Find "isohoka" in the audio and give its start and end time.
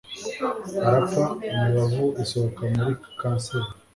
2.23-2.61